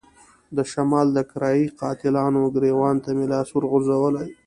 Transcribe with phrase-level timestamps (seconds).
[0.55, 4.27] د شمال د کرايه ای قاتلانو ګرېوان ته مې لاس ورغځولی.